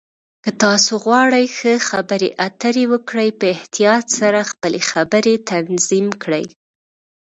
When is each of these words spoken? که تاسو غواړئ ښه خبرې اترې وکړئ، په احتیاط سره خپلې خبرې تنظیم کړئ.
که 0.43 0.51
تاسو 0.63 0.93
غواړئ 1.05 1.45
ښه 1.57 1.73
خبرې 1.89 2.29
اترې 2.47 2.85
وکړئ، 2.93 3.29
په 3.39 3.45
احتیاط 3.55 4.05
سره 4.19 4.39
خپلې 4.51 4.79
خبرې 4.91 5.35
تنظیم 5.49 6.07
کړئ. 6.23 6.45